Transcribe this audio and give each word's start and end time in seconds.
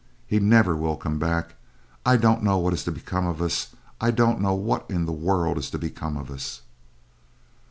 He 0.25 0.39
never 0.39 0.75
will 0.75 0.97
comeback. 0.97 1.53
I 2.07 2.17
don't 2.17 2.41
know 2.41 2.57
what 2.57 2.73
is 2.73 2.83
to 2.85 2.91
become 2.91 3.27
of 3.27 3.39
us. 3.39 3.67
I 4.01 4.09
don't 4.09 4.41
know 4.41 4.55
what 4.55 4.89
in 4.89 5.05
the 5.05 5.11
world 5.11 5.59
is 5.59 5.69
to 5.69 5.77
become 5.77 6.17
of 6.17 6.31
us." 6.31 6.63